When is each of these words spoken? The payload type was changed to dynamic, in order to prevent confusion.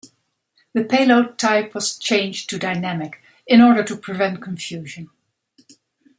The 0.73 0.83
payload 0.83 1.37
type 1.37 1.75
was 1.75 1.95
changed 1.95 2.49
to 2.49 2.57
dynamic, 2.57 3.21
in 3.45 3.61
order 3.61 3.83
to 3.83 3.95
prevent 3.95 4.41
confusion. 4.41 5.11